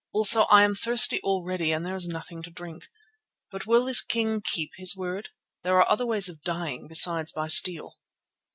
Also 0.13 0.45
I 0.45 0.63
am 0.63 0.73
thirsty 0.73 1.21
already 1.21 1.71
and 1.71 1.85
there 1.85 1.95
is 1.95 2.07
nothing 2.07 2.41
to 2.41 2.49
drink. 2.49 2.87
But 3.51 3.67
will 3.67 3.85
this 3.85 4.01
king 4.01 4.41
keep 4.43 4.71
his 4.75 4.95
word? 4.95 5.29
There 5.61 5.75
are 5.77 5.87
other 5.87 6.07
ways 6.07 6.27
of 6.27 6.41
dying 6.41 6.87
besides 6.87 7.31
by 7.31 7.45
steel." 7.49 7.99